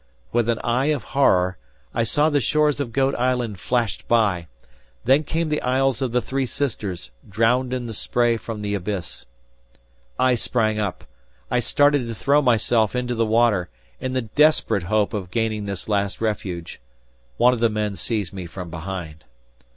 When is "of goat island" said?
2.79-3.59